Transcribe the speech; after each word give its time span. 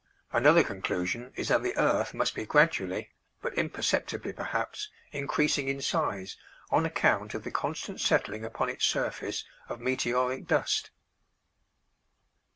Another 0.31 0.63
conclusion 0.63 1.31
is 1.35 1.49
that 1.49 1.61
the 1.61 1.77
earth 1.77 2.15
must 2.15 2.33
be 2.33 2.43
gradually, 2.47 3.11
but 3.39 3.53
imperceptibly 3.53 4.33
perhaps, 4.33 4.89
increasing 5.11 5.67
in 5.67 5.79
size 5.79 6.37
on 6.71 6.87
account 6.87 7.35
of 7.35 7.43
the 7.43 7.51
constant 7.51 8.01
settling 8.01 8.43
upon 8.43 8.67
its 8.67 8.83
surface 8.83 9.45
of 9.69 9.79
meteoric 9.79 10.47
dust. 10.47 10.89